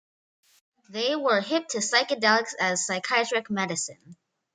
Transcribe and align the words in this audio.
They 0.89 1.15
were 1.15 1.41
hip 1.41 1.67
to 1.67 1.77
psychedelics 1.77 2.55
as 2.59 2.87
psychiatric 2.87 3.51
medicine. 3.51 4.17